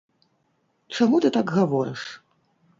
Чаму 0.97 1.21
ты 1.27 1.33
так 1.37 1.55
гаворыш? 1.61 2.01